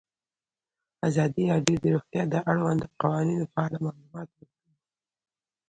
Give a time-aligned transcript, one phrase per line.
[1.07, 4.63] ازادي راډیو د روغتیا د اړونده قوانینو په اړه معلومات ورکړي.